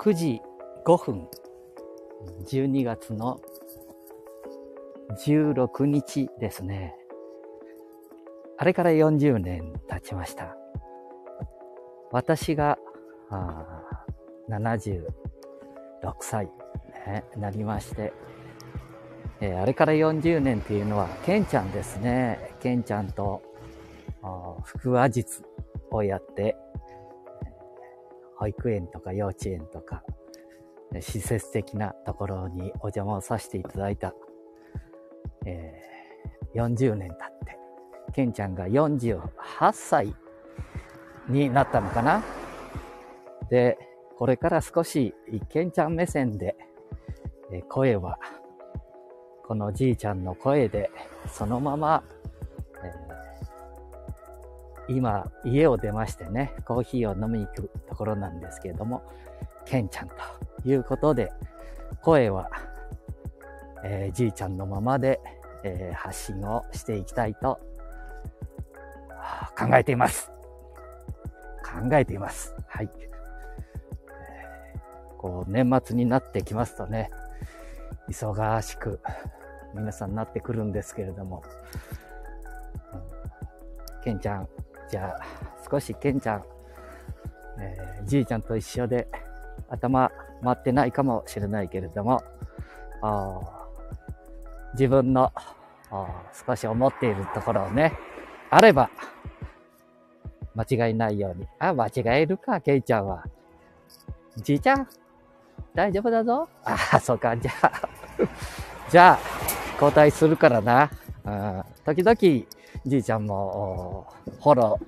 [0.00, 0.40] 9時
[0.86, 1.28] 5分、
[2.46, 3.38] 12月の
[5.26, 6.96] 16日ですね。
[8.56, 10.56] あれから40年経ちました。
[12.10, 12.78] 私が
[14.48, 15.02] 76
[16.20, 16.46] 歳、
[17.06, 18.14] ね、なりまして、
[19.42, 22.54] えー、あれから40年っていうのは、ケンちゃんですね。
[22.60, 23.42] ケンちゃんと、
[24.22, 25.42] 腹話術
[25.90, 26.56] をやって、
[28.40, 30.02] 保育園とか幼稚園とか、
[31.00, 34.14] 施設的なところにお邪魔をさせていただいた、
[35.44, 37.58] えー、40年経って、
[38.14, 39.20] ケンちゃんが48
[39.74, 40.16] 歳
[41.28, 42.24] になったのかな。
[43.50, 43.78] で、
[44.16, 45.14] これから少し、
[45.50, 46.56] ケンちゃん目線で、
[47.52, 48.18] え声は
[49.46, 50.90] このじいちゃんの声で、
[51.28, 52.04] そのまま、
[54.90, 59.02] 今、家を出ましてね、コーヒーを飲みに行くところなんですけれども、
[59.64, 60.14] ケンちゃんと
[60.64, 61.32] いうことで、
[62.02, 62.50] 声は、
[63.84, 65.20] えー、じいちゃんのままで、
[65.62, 67.60] えー、発信をしていきたいと
[69.56, 70.32] 考えています。
[71.62, 72.56] 考えています。
[72.66, 72.90] はい。
[75.18, 77.10] こう、年末になってきますとね、
[78.08, 78.98] 忙しく
[79.72, 81.44] 皆さんなってくるんですけれども、
[84.02, 84.48] ケンちゃん、
[84.90, 85.24] じゃあ
[85.70, 86.44] 少しケンちゃん、
[87.58, 89.06] えー、じいちゃんと一緒で
[89.68, 90.10] 頭
[90.42, 92.22] 回ってないかもしれないけれども、
[94.72, 95.32] 自分の
[96.46, 97.92] 少し思っているところをね、
[98.50, 98.90] あれば、
[100.54, 101.46] 間違いないように。
[101.58, 103.24] あ、間違えるか、ケイちゃんは。
[104.36, 104.88] じいちゃん
[105.74, 107.88] 大丈夫だぞあ、そうか、じゃあ
[108.90, 109.18] じゃあ、
[109.74, 110.90] 交代するからな。
[111.24, 112.46] うん、時々、
[112.86, 114.06] じいちゃんも、
[114.42, 114.86] フォロー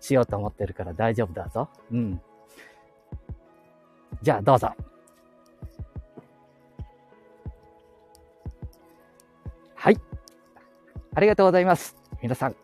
[0.00, 1.68] しようと思ってるから大丈夫だぞ。
[1.90, 2.20] うん。
[4.22, 4.72] じゃあ、どうぞ。
[9.74, 9.96] はい。
[11.14, 11.96] ありがとうございます。
[12.22, 12.56] 皆さん、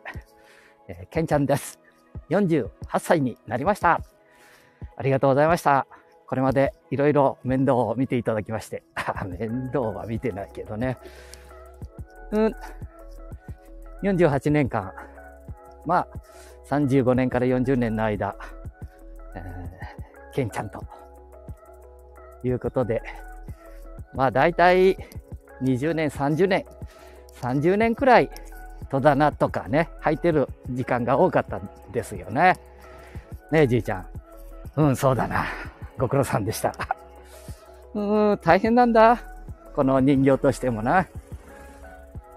[0.88, 1.78] えー、ケンちゃんです。
[2.30, 2.68] 48
[2.98, 4.00] 歳になりました。
[4.96, 5.86] ありがとうございました。
[6.26, 8.82] これまでいろいろ面倒を見ていただきまして、
[9.26, 10.98] 面倒は見てないけどね。
[12.32, 12.54] うん。
[14.02, 14.92] 48年間、
[15.86, 16.08] まあ、
[16.68, 18.36] 35年から40年の間、
[19.34, 20.82] えー、ケンちゃんと、
[22.42, 23.02] いうことで、
[24.14, 24.96] まあ大体
[25.62, 26.64] 20年、30年、
[27.40, 28.30] 30年くらい
[28.90, 32.58] 戸棚とかね、履いてる時間が多かったんですよね。
[33.50, 34.06] ねえ、じいちゃん。
[34.76, 35.44] うん、そうだな。
[35.98, 36.72] ご苦労さんでした。
[37.94, 38.00] う
[38.34, 39.22] ん、大変なんだ。
[39.74, 41.06] この人形としてもな。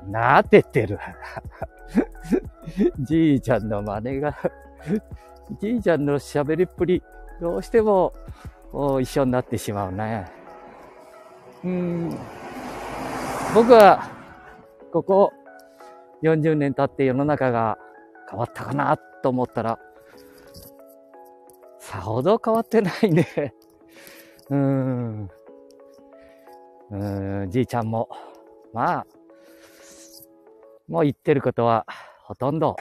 [0.07, 0.99] なってってる。
[2.99, 4.35] じいちゃんの真似が
[5.59, 7.03] じいちゃんの喋りっぷり、
[7.41, 8.13] どうしても
[9.01, 10.25] 一緒になってしまうね。
[11.63, 12.17] うん。
[13.53, 14.09] 僕は、
[14.91, 15.33] ここ
[16.23, 17.77] 40年経って世の中が
[18.29, 19.79] 変わったかなと思ったら、
[21.79, 23.53] さほど変わってないね。
[24.49, 25.29] うん。
[26.91, 28.09] うん、じいちゃんも、
[28.71, 29.07] まあ、
[30.87, 31.85] もう言ってることは
[32.23, 32.75] ほとんど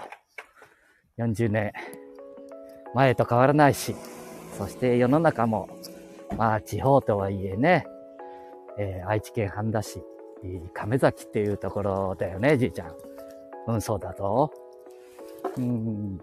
[1.19, 1.73] 40年
[2.95, 3.95] 前と変わらないし、
[4.59, 5.69] そして世の中も、
[6.37, 7.87] まあ地方とはいえね、
[8.79, 10.03] えー、愛知県半田市、
[10.75, 12.97] 亀崎っていうところだよね、じいちゃん。
[13.69, 14.51] うん、そうだぞ。
[15.57, 16.19] うん、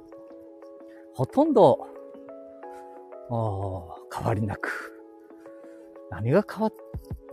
[1.14, 1.88] ほとんど
[4.14, 4.96] 変わりなく。
[6.12, 6.74] 何が変わっ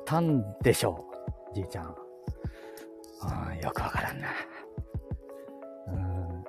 [0.04, 1.04] たんでしょ
[1.52, 2.05] う、じいちゃん。
[3.22, 4.28] うん、よくわからんな。
[5.88, 6.44] うん、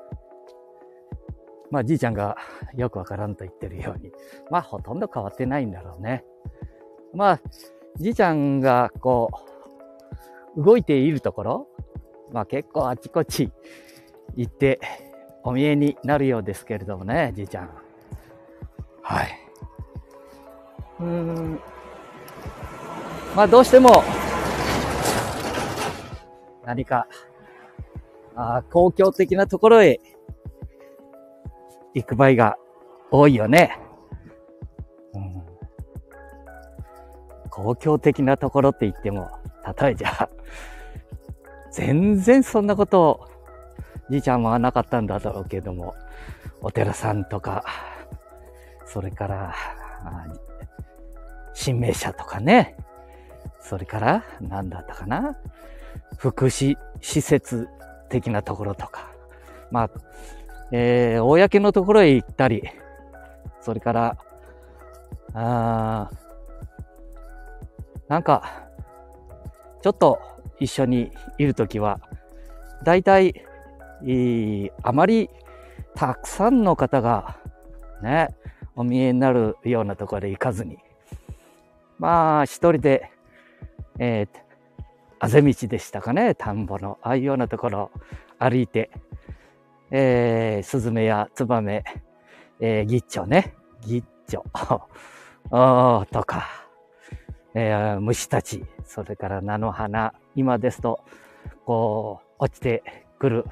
[1.71, 2.37] まあ、じいちゃんが
[2.75, 4.11] よくわからんと言ってるように、
[4.51, 6.23] まあ、ほとんど変わってないんだろうね。
[7.13, 7.41] まあ、
[7.95, 9.29] じいちゃんがこ
[10.55, 11.67] う、動いているところ、
[12.31, 13.51] まあ結構あちこち
[14.35, 14.79] 行って
[15.43, 17.69] お見えになるようですけれどもね、じいちゃん。
[19.01, 19.29] はい。
[20.99, 21.59] うーん。
[23.35, 24.03] まあどうしても、
[26.67, 27.07] 何か、
[28.35, 30.01] あ公共的なところへ
[31.93, 32.57] 行く場合が
[33.09, 33.79] 多いよね。
[35.13, 35.43] うん、
[37.49, 39.29] 公共的なところって言っても、
[39.79, 40.29] 例えじゃ
[41.71, 43.27] 全然そんなことを
[44.09, 45.95] じいちゃんはなかったんだろうけども、
[46.59, 47.63] お寺さんとか、
[48.85, 49.55] それから、
[51.53, 52.75] 新名車とかね。
[53.61, 55.37] それから、何だったかな
[56.17, 57.67] 福祉施設
[58.09, 59.11] 的なところとか。
[59.71, 59.89] まあ、
[60.71, 62.63] えー、公のところへ行ったり、
[63.61, 64.17] それから、
[65.33, 66.09] あ
[68.07, 68.63] なんか、
[69.81, 70.19] ちょっと
[70.59, 71.99] 一緒にいるときは、
[72.83, 73.43] だいたい、
[74.83, 75.29] あまり
[75.95, 77.37] たくさんの方が
[78.01, 78.29] ね、
[78.75, 80.77] お見えになるようなところで行かずに、
[81.97, 83.11] まあ、一人で、
[83.99, 84.46] えー、
[85.19, 87.91] あぜ道でしたかね、田んぼの、ああいうようなところを
[88.39, 88.91] 歩いて、
[89.89, 91.83] えー、スズメやツバメ、
[92.59, 94.43] えー、ギッチョね、ギッチョ
[96.11, 96.47] とか、
[97.53, 100.99] えー、虫たち、それから菜の花、今ですと、
[101.65, 102.83] こう、落ちて
[103.17, 103.45] くる、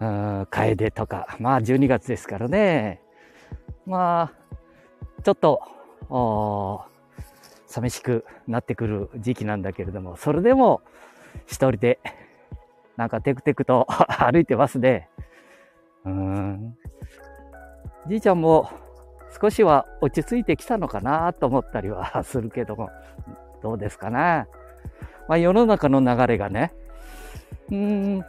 [0.00, 3.00] うん、カエデとか、まあ12月ですからね、
[3.86, 5.62] まあ、ちょっと、
[7.70, 10.82] 寂しくなってくる時期なんだけれども、それでも
[11.46, 12.00] 一人で
[12.96, 13.86] なんかテクテクと
[14.18, 15.08] 歩いてますね。
[16.04, 16.76] うん。
[18.08, 18.68] じいちゃんも
[19.40, 22.90] 少しは落ち着いてきたのかなと思ったりはするけども、
[23.62, 24.48] どうですかね。
[25.28, 26.72] まあ世の中の流れがね、
[27.70, 28.24] うん、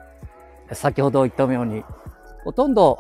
[0.72, 1.84] 先ほど言ったように、
[2.44, 3.00] ほとんど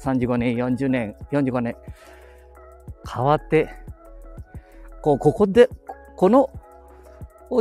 [0.00, 1.76] 35年、40年、45年
[3.08, 3.86] 変わって
[5.02, 5.68] こう、ここで、
[6.16, 6.50] この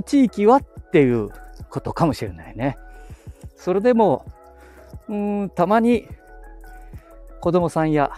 [0.06, 1.30] 地域はっていう
[1.70, 2.78] ことかもしれないね。
[3.56, 4.26] それでも、
[5.08, 6.08] うん、たまに
[7.42, 8.12] 子供さんや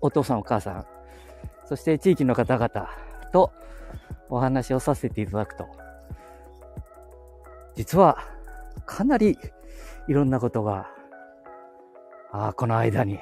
[0.00, 0.86] お父さんお母さん、
[1.66, 2.88] そして地域の方々
[3.32, 3.52] と
[4.28, 5.66] お話をさせていただくと、
[7.74, 8.18] 実は
[8.86, 9.38] かなり
[10.08, 10.90] いろんなことが、
[12.30, 13.18] ああこの間に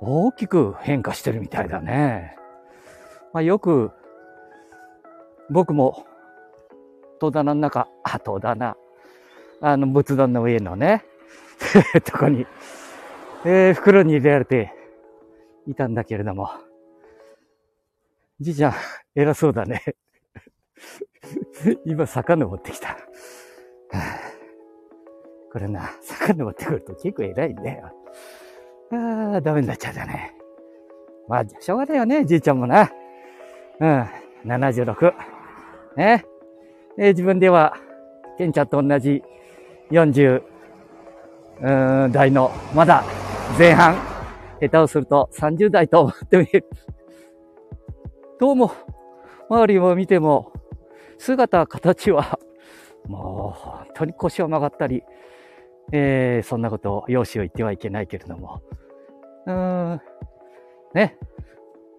[0.00, 2.36] 大きく変化してるみたいだね。
[3.32, 3.92] まあ、よく
[5.50, 6.06] 僕も、
[7.18, 8.76] 戸棚の中、あ、戸棚、
[9.60, 11.04] あの、仏壇の上のね、
[12.06, 12.46] とこに、
[13.44, 14.72] えー、袋に入れられて
[15.66, 16.50] いたんだけれども、
[18.38, 18.74] じいちゃん、
[19.14, 19.82] 偉そうだね。
[21.84, 22.96] 今、遡ってきた。
[25.52, 27.90] これな、遡ってくると結構偉いんだよ。
[28.92, 30.32] ああ、ダメになっちゃうだね。
[31.26, 32.90] まあ、しょうがないよね、じいちゃんもな。
[33.80, 34.08] うん、
[34.44, 35.39] 76。
[35.96, 36.24] ね。
[36.98, 37.76] え、自分では、
[38.38, 39.22] ケンちゃんと同じ
[39.90, 40.42] 40
[42.10, 43.04] 代の、まだ
[43.58, 43.96] 前半、
[44.60, 46.66] 下手をすると30代と思ってみる。
[48.38, 48.72] どうも、
[49.48, 50.52] 周りを見ても、
[51.18, 52.38] 姿、形は、
[53.06, 55.02] もう本当に腰を曲がったり、
[55.92, 58.62] えー、そんなことを容姿を言ってはいけないけれども、
[59.46, 60.00] うーん、
[60.94, 61.18] ね、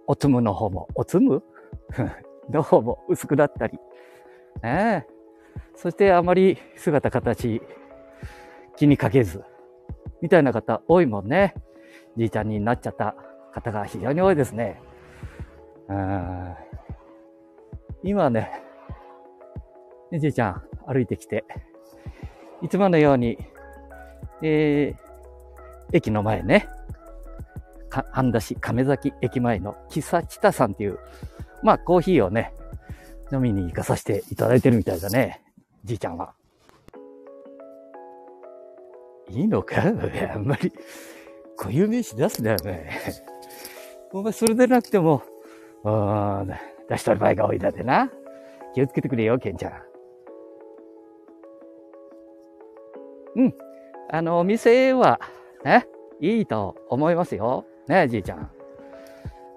[0.08, 1.44] おつむの方も、おつむ？
[2.52, 3.80] どうも薄くなったり、
[4.62, 5.08] ね
[5.76, 7.62] そしてあまり姿形
[8.76, 9.44] 気にかけず、
[10.22, 11.56] みたいな方多いもんね。
[12.18, 13.16] じいちゃんになっちゃった
[13.54, 14.82] 方が非常に多いですね。
[15.88, 16.56] うん
[18.04, 18.52] 今ね、
[20.12, 21.46] じいちゃん歩いてきて、
[22.62, 23.38] いつものように、
[24.42, 26.68] えー、駅の前ね、
[27.90, 31.00] か半田市亀崎駅前の喫茶チタさんっていう
[31.64, 32.54] まあ、コーヒーをね、
[33.32, 35.42] 飲みに行かさせていただいてるみたいだね。
[35.84, 36.34] じいちゃんは。
[39.30, 39.82] いいのか？
[40.34, 40.72] あんまり、
[41.56, 42.90] 固有名詞出すなよね。
[44.12, 45.22] お前、それでなくても、
[45.84, 46.46] あ
[46.90, 48.12] 出しとる場合が多いだでな。
[48.74, 49.74] 気をつけてくれよ、ケンちゃん。
[53.36, 53.56] うん。
[54.10, 55.22] あの、お店は、
[55.64, 55.88] ね、
[56.20, 57.66] いいと思いますよ。
[57.88, 58.52] ね、じいちゃん。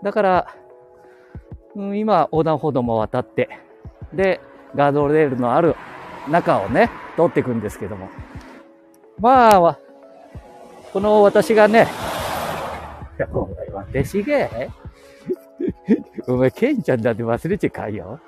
[0.02, 0.54] だから、
[1.76, 3.48] うん、今、横断歩道も渡って、
[4.12, 4.40] で、
[4.74, 5.76] ガードレールのある
[6.28, 8.08] 中をね、通っていくんですけども。
[9.18, 9.78] まあ、
[10.92, 11.88] この私がね、
[13.32, 14.48] お前、私が
[16.28, 18.20] お前、ケンちゃんだって忘れちゃかいよ。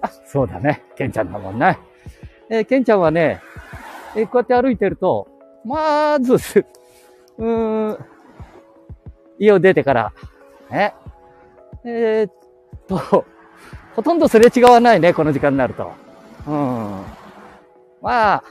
[0.00, 0.82] あ、そうだね。
[0.96, 1.78] ケンちゃんだもんね。
[2.50, 3.40] えー、ケンちゃんはね、
[4.14, 5.28] えー、こうやって歩いてると、
[5.64, 6.34] まず、
[7.38, 7.98] うーん、
[9.38, 10.12] 家を出てから、
[10.70, 10.94] ね、
[11.84, 12.32] えー、っ
[12.86, 13.24] と、
[13.94, 15.90] ほとんどすれ違わないね、この時間になると。
[16.46, 17.02] うん。
[18.00, 18.44] まあ、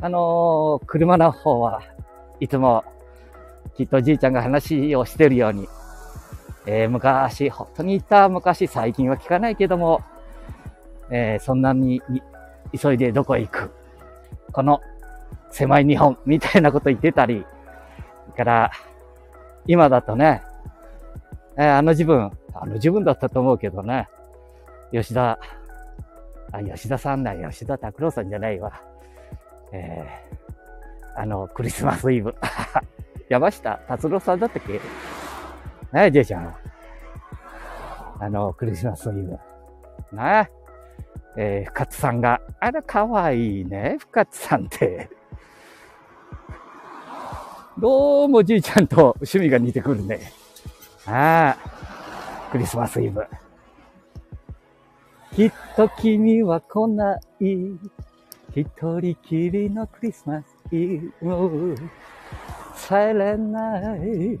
[0.00, 1.82] あのー、車の方は
[2.40, 2.84] いつも
[3.76, 5.68] きっとじいちゃんが話をしてるように、
[6.66, 10.02] えー、昔、本当に言った昔、最近は聞かないけども、
[11.10, 12.02] えー、そんなに
[12.78, 13.70] 急いでどこへ行く。
[14.52, 14.80] この
[15.50, 17.44] 狭い日本みたいなこと言ってたり、
[18.38, 18.70] から、
[19.66, 20.42] 今だとね、
[21.58, 24.08] えー、あの自分、あの自分だったと思うけどね、
[24.92, 25.38] 吉田、
[26.52, 28.80] あ、吉田さんだ、吉田拓郎さんじゃないわ。
[29.72, 32.34] えー、あの、クリスマスイブ。
[33.28, 34.80] 山下達郎さんだったっけ？
[35.92, 36.54] ね、じいちゃん。
[38.20, 39.38] あの、クリスマスイブ。
[40.12, 40.48] な
[41.36, 45.10] えー、深津さんが、あら、かわいいね、深津さんって。
[47.78, 50.20] どうもじいちゃんと趣味が似てくるね。
[51.10, 53.24] ああ、クリスマスイブ。
[55.34, 57.20] きっと君は来ない。
[58.54, 58.66] 一
[59.00, 61.76] 人きりのクリスマスイブ。
[62.74, 64.38] サイレンナイ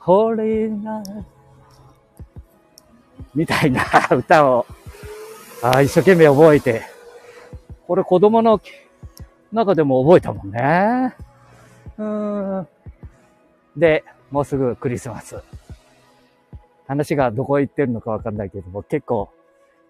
[0.00, 1.04] ホリーナイ
[3.32, 4.66] みたいな歌を、
[5.62, 6.82] あ一生懸命覚えて、
[7.86, 8.60] これ子供の
[9.52, 11.14] 中でも覚えたもんね。
[11.98, 12.68] うん。
[13.76, 15.36] で、もうすぐクリスマス。
[16.88, 19.30] 話がどこ行ってるのかわかんないけども、結構、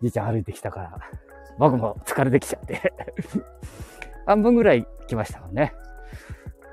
[0.02, 0.98] じいちゃん歩いてきたから、
[1.58, 2.92] 僕も疲れてきちゃって
[4.26, 5.72] 半分ぐらい来ましたもんね。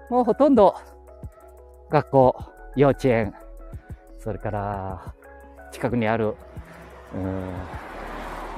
[0.09, 0.75] もうほとんど、
[1.91, 2.35] 学校、
[2.75, 3.35] 幼稚園、
[4.17, 5.13] それから、
[5.71, 6.35] 近くにある、
[7.13, 7.53] うん、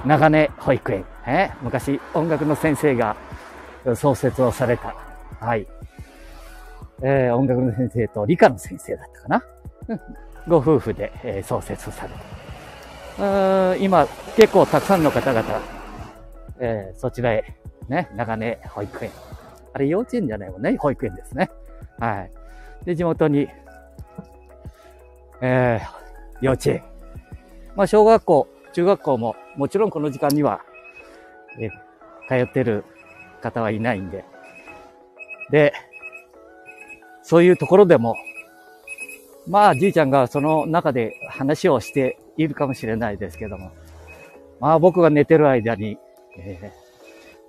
[0.06, 1.51] 長根保育園、え？
[1.62, 3.18] 昔音楽の先生が
[3.96, 4.96] 創設をされた、
[5.39, 5.68] はい。
[7.03, 9.43] えー、音楽の先生と理科の先生だったかな。
[10.48, 12.10] ご夫婦で、えー、創設され
[13.17, 13.75] た。
[13.77, 15.62] 今、結構たくさんの方々、
[16.60, 17.43] えー、そちらへ、
[17.89, 19.12] ね、長根保育園。
[19.74, 21.50] あれ幼稚園じゃないもんね、保育園ですね。
[22.00, 22.31] はい。
[22.86, 23.48] で、地元に、
[25.41, 26.84] えー、幼稚園。
[27.75, 30.62] まあ、小学校、中学校も、もちろんこの時間には、
[31.60, 32.86] えー、通ってる
[33.41, 34.25] 方はいないんで。
[35.50, 35.74] で、
[37.23, 38.15] そういうところでも、
[39.47, 43.71] まあ、じいちゃんがその中で話をしているかもしれないですけども、
[44.59, 45.97] まあ僕が寝てる間に、
[46.37, 46.71] え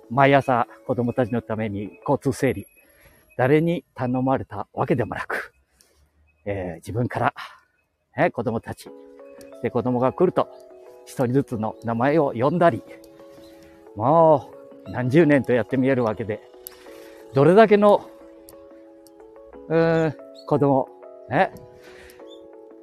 [0.09, 2.67] ー、毎朝子供たちのために交通整理、
[3.37, 5.53] 誰に頼まれたわけでもなく、
[6.45, 7.33] えー、自分から、
[8.17, 8.89] ね、子供たち、
[9.61, 10.47] で子供が来ると、
[11.05, 12.81] 一人ずつの名前を呼んだり、
[13.95, 14.49] も
[14.87, 16.41] う何十年とやってみえるわけで、
[17.33, 18.09] どれだけの、
[19.69, 20.15] うーん、
[20.47, 20.87] 子供、
[21.29, 21.51] ね、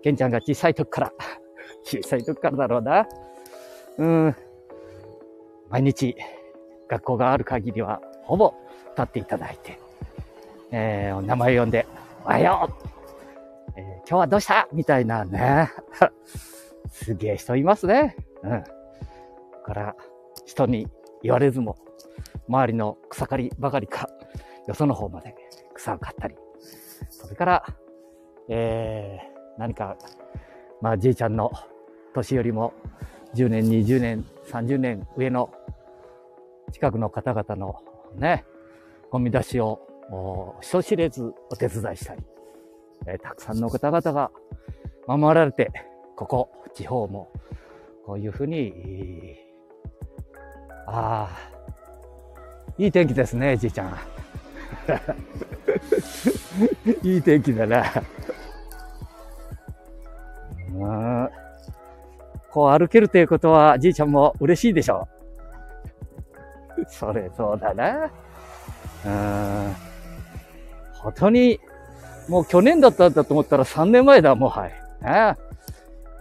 [0.03, 1.13] ケンちゃんが小さい時から、
[1.85, 3.07] 小さい時からだろうな、
[3.99, 4.37] うん、
[5.69, 6.17] 毎日
[6.89, 8.55] 学校がある限りは、ほぼ
[8.97, 9.79] 立っていただいて、
[10.71, 11.87] えー、名前呼んで、
[12.25, 12.89] おはよう、
[13.77, 14.69] えー、今日はどうした？
[14.73, 15.71] みたいなね。
[16.91, 18.17] すげえ人いますね。
[18.43, 18.65] うん。
[19.65, 19.95] から、
[20.45, 20.89] 人に
[21.23, 21.77] 言われずも、
[22.49, 24.09] 周りの草刈りばかりか、
[24.67, 25.35] よその方まで
[25.75, 26.35] 草を刈ったり、
[27.31, 27.67] れから、
[28.49, 29.97] えー、何か、
[30.81, 31.53] まあ、じいちゃんの
[32.15, 32.73] 年よりも
[33.35, 35.53] 10年、20年、30年上の
[36.73, 37.83] 近くの方々の
[38.17, 38.45] ね、
[39.11, 39.81] ゴミ出しを
[40.61, 42.23] 人知れずお手伝いしたり、
[43.07, 44.31] えー、たくさんの方々が
[45.07, 45.71] 守られて、
[46.17, 47.31] ここ、地方も、
[48.07, 49.37] こういうふうに、
[50.87, 51.51] ああ、
[52.79, 53.97] いい天気ですね、じいちゃん。
[57.03, 57.85] いい天気だな。
[60.75, 61.31] うん。
[62.51, 65.09] こう歩けるということは、じいちゃんも嬉しいでしょ
[66.77, 66.85] う。
[66.89, 68.11] それそうだな。
[69.05, 69.75] うん。
[70.95, 71.61] 本当に、
[72.29, 74.73] もう去年だったんだと思ったら3年前だ、もうはい。
[75.03, 75.37] ね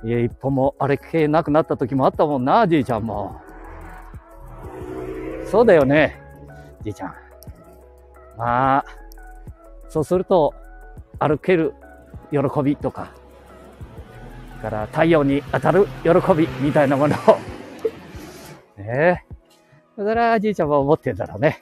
[0.04, 3.42] いや、一歩もあれ系なくなった時もあったもんな、じいちゃんも。
[5.46, 6.22] そうだよね、
[6.82, 7.16] じいちゃん。
[8.38, 8.86] まあ、
[9.90, 10.54] そうすると、
[11.20, 11.74] 歩ける
[12.32, 13.12] 喜びとか、
[14.62, 17.20] から太陽に当たる喜びみたいなものを
[18.78, 19.30] ねえ。
[19.96, 21.62] それはじいちゃんは思ってんだろうね。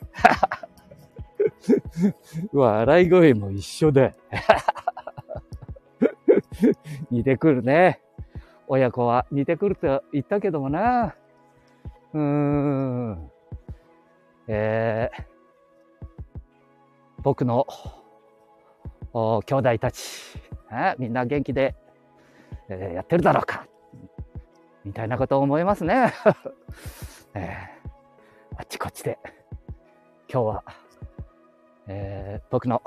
[2.54, 4.14] 笑い声も一緒で。
[7.10, 8.02] 似てくるね。
[8.68, 11.16] 親子は似てくると言ったけどもな。
[12.14, 13.32] うーん。
[14.48, 15.24] えー、
[17.22, 17.66] 僕の
[19.46, 20.04] 兄弟たち、
[21.00, 21.76] みんな元気で、
[22.70, 23.66] えー、やってるだろうか。
[24.86, 26.14] みたいなことを思いますね。
[27.34, 29.18] えー、あっちこっちで、
[30.32, 30.64] 今日は、
[31.88, 32.82] えー、僕の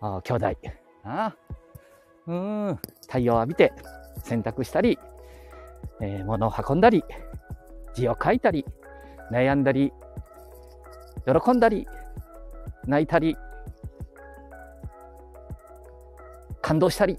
[0.00, 0.56] 兄弟、
[1.04, 1.34] あ
[2.26, 3.72] うん、太陽を浴びて
[4.24, 4.98] 洗濯したり、
[6.00, 7.04] えー、物を運んだり、
[7.94, 8.66] 字を書いたり、
[9.30, 9.92] 悩んだり、
[11.24, 11.86] 喜んだり、
[12.86, 13.36] 泣いたり、
[16.62, 17.18] 感動したり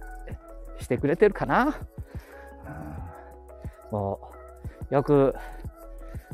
[0.79, 1.75] してくれてるかな。
[3.91, 4.19] も
[4.89, 5.35] う、よく、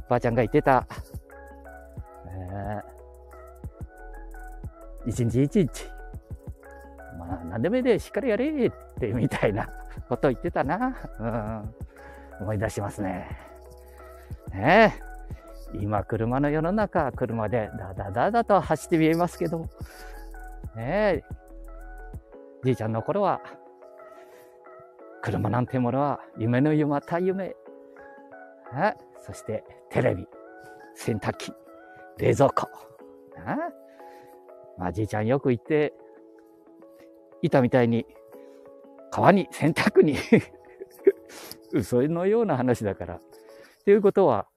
[0.08, 0.88] ばあちゃんが言ってた、
[2.26, 5.86] えー、一日一日、
[7.18, 9.70] まあ、何でもいいでしっかりやれってみたいな
[10.08, 10.96] ことを言ってたな。
[11.20, 11.76] うん。
[12.40, 13.28] 思い出しますね。
[14.54, 14.96] ね
[15.74, 15.78] え。
[15.82, 19.68] 今、車の世の中、車でダダダダと走って見えますけど、
[20.76, 21.26] ね。
[22.64, 23.42] じいちゃんの頃は、
[25.22, 27.56] 車なんてものは夢の夢た夢。
[28.74, 30.28] ね、そしてテレビ、
[30.96, 31.54] 洗濯機、
[32.18, 32.68] 冷蔵庫。
[33.38, 33.56] ね、
[34.78, 35.94] まあじいちゃんよく言って
[37.42, 38.06] いたみたいに、
[39.12, 40.16] 川に洗濯に
[41.74, 43.22] 嘘のような話だから。
[43.86, 44.48] ということは、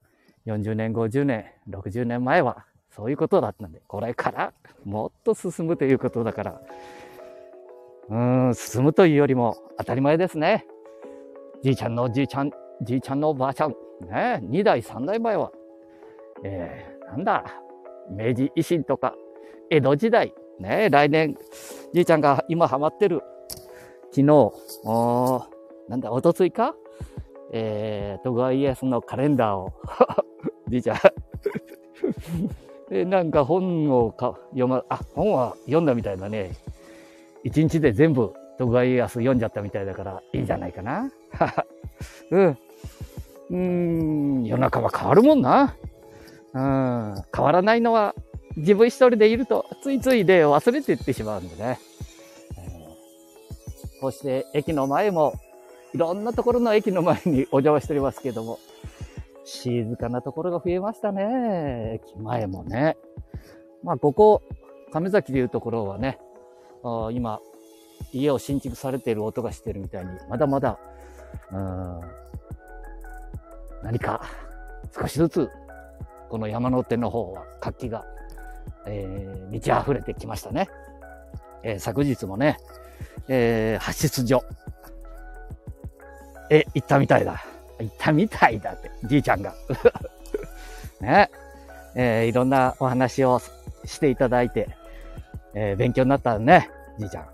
[0.46, 4.52] 40年、50年、60年前はそういうことだったんで、これから
[4.84, 6.60] もっと進むということだから、
[8.12, 10.66] うん、進むというよりも当たり前ですね。
[11.62, 12.50] じいちゃんのじいちゃん、
[12.82, 13.70] じいちゃんのおばあちゃん、
[14.02, 15.50] ね、2代、3代前は、
[16.44, 17.44] えー、なんだ、
[18.10, 19.14] 明治維新とか、
[19.70, 21.38] 江戸時代、ね、来年、
[21.94, 23.22] じいちゃんが今ハマってる、
[24.10, 24.52] 昨日、
[24.84, 25.46] お
[25.88, 26.74] なんだ、おとついか？
[27.54, 29.72] えー、徳川家康のカレンダーを。
[30.68, 30.98] じいちゃん。
[32.92, 36.50] え、なんか本をか読ま、あ、本は読んだみたいだね。
[37.44, 41.10] 一日で全部徳川家康読んじゃったみたいだからいいんじゃないかな。
[42.30, 42.58] うん。
[43.50, 45.76] うん、世の中は変わるもんな。
[46.54, 48.14] うん、変わらないのは
[48.56, 51.78] 自分一人でいるとついつい例を忘れていってしまうんでね。
[54.00, 55.34] こうして駅の前も
[55.94, 58.58] いろんなところの駅の前にお邪魔しておりますけども、
[59.44, 62.00] 静かなところが増えましたね。
[62.02, 62.96] 駅前もね。
[63.82, 64.42] まあ、ここ、
[64.92, 66.18] 亀崎でいうところはね、
[67.12, 67.40] 今、
[68.12, 70.78] 家を新築されている音がしてるみたいに、まだまだ、
[71.52, 72.00] うん、
[73.82, 74.22] 何か
[74.98, 75.50] 少しずつ、
[76.28, 78.04] この山の手の方は活気が、
[78.86, 80.68] えー、満ち溢れてきましたね。
[81.62, 82.56] えー、昨日もね、
[83.28, 84.42] えー、発出所。
[86.50, 87.44] え、行ったみたいだ。
[87.78, 89.54] 行ったみたいだって、じいちゃんが。
[91.00, 91.30] ね。
[91.94, 93.40] えー、いろんなお話を
[93.84, 94.68] していただいて、
[95.54, 97.26] えー、勉強になったね、じいちゃん。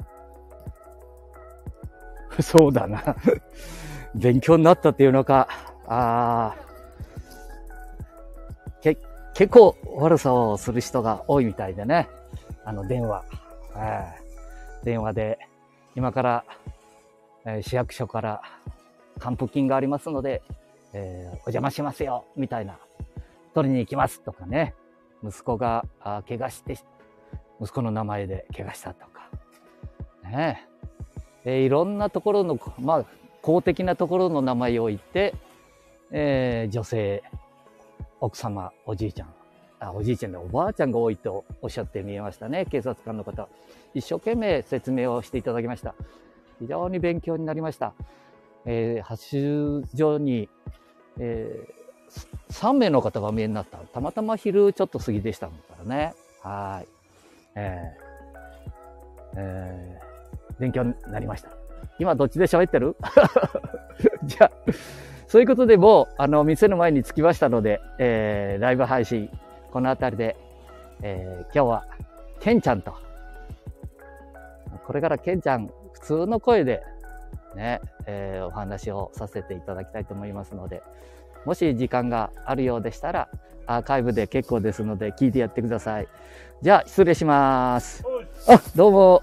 [2.43, 3.17] そうだな。
[4.15, 5.49] 勉強になったっていうのか、
[5.87, 6.55] あ
[8.81, 8.97] け、
[9.35, 12.09] 結構悪さをする人が多いみたいでね。
[12.65, 13.25] あの、電話。
[13.77, 14.05] え、
[14.85, 15.39] 電話で、
[15.95, 16.45] 今から、
[17.45, 18.43] えー、市役所から
[19.19, 20.43] 還付金がありますので、
[20.93, 22.79] えー、お邪魔しますよ、みたいな。
[23.55, 24.75] 取りに行きますとかね。
[25.25, 26.79] 息子があ怪我して、
[27.61, 29.29] 息子の名前で怪我したとか。
[30.25, 30.67] ね
[31.45, 33.05] えー、いろんなところの、まあ、
[33.43, 35.35] 公的なところの名前を言って、
[36.11, 37.23] えー、女性、
[38.21, 39.29] 奥様、おじいちゃん、
[39.81, 42.67] あ、おじいちゃんでおばあちゃんが多いとおっしゃって見えましたね。
[42.67, 43.49] 警察官の方。
[43.95, 45.95] 一生懸命説明をしていただきました。
[46.61, 47.95] 非常に勉強になりました。
[48.67, 50.49] えー、発出所に、
[51.19, 53.79] えー、3名の方がお見えになった。
[53.79, 56.15] たまたま昼ちょっと過ぎでしたからね。
[56.43, 56.98] はい。
[57.59, 61.51] えー、えー、勉強になりました。
[61.99, 62.97] 今どっちで喋ってる？
[64.25, 64.51] じゃあ、
[65.27, 69.29] そういうことでもう、あの、店の前に着きましたので、えー、ライブ配信、
[69.73, 70.37] この辺りで、
[71.03, 71.87] えー、今日は、
[72.39, 72.95] ケンちゃんと、
[74.87, 76.83] これからケンちゃん、普通の声で、
[77.57, 80.83] ね、えー、お話をさせていただきたいと思いますので、
[81.45, 83.29] もし時間があるようでしたら、
[83.67, 86.09] アーカイブで結構ですので、聞いてやってください。
[86.63, 88.03] じゃあ、失礼します。
[88.49, 89.23] あ、どうも。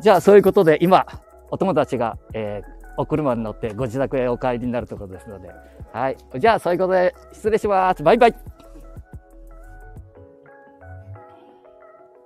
[0.00, 1.06] じゃあ、そういうことで、今、
[1.50, 5.50] お友達が、えー、お車に乗ってご自宅へお帰りになるところですので。
[5.92, 6.16] はい。
[6.38, 8.02] じゃあ、そういうことで、失礼します。
[8.02, 8.34] バイバイ。